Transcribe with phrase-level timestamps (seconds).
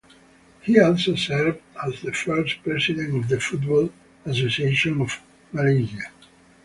[0.63, 3.91] He also served as the first president of the Football
[4.25, 6.07] Association of Malaysia.